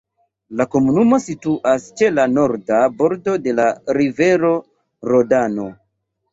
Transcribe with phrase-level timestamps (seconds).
[0.61, 3.69] La komunumo situas ĉe la norda bordo de la
[4.01, 4.53] rivero
[5.15, 5.71] Rodano.